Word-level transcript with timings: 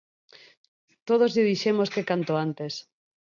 Todos 1.07 1.31
lle 1.35 1.47
dixemos 1.49 1.91
que 1.93 2.07
canto 2.09 2.33
antes. 2.45 2.73